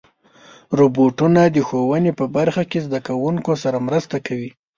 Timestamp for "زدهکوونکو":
2.85-3.51